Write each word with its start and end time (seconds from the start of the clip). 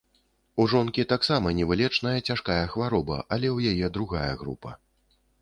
У 0.61 0.63
жонкі 0.71 1.03
таксама 1.11 1.51
невылечная 1.57 2.15
цяжкая 2.31 2.57
хвароба, 2.73 3.19
але 3.33 3.47
ў 3.53 3.75
яе 3.75 3.93
другая 4.01 4.33
група. 4.43 4.77